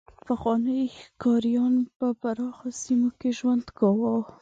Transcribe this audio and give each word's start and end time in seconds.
پخواني 0.27 0.79
ښکاریان 0.99 1.73
به 1.83 1.87
په 1.99 2.07
پراخو 2.21 2.67
سیمو 2.81 3.09
کې 3.19 3.29
ژوند 3.37 3.65
کاوه. 3.77 4.13